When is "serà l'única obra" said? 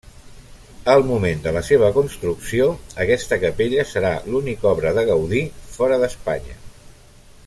3.93-4.95